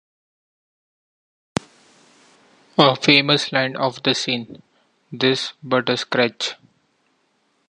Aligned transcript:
A 2.79 2.95
famous 2.95 3.51
line 3.51 3.75
of 3.75 4.01
the 4.01 4.15
scene, 4.15 4.63
'Tis 5.19 5.53
but 5.61 5.87
a 5.91 5.95
scratch. 5.97 6.55